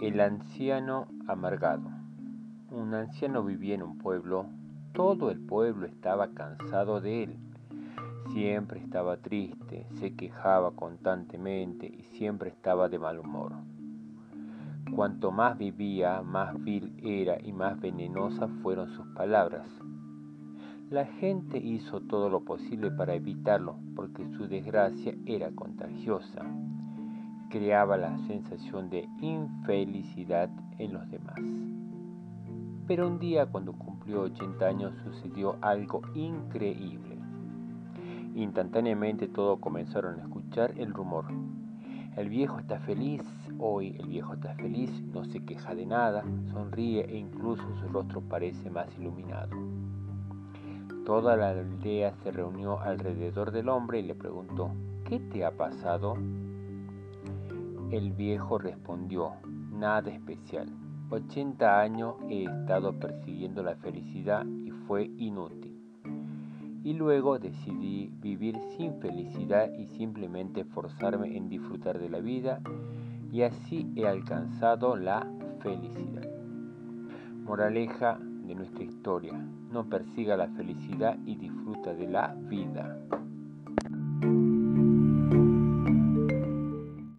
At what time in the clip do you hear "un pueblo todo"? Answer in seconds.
3.82-5.30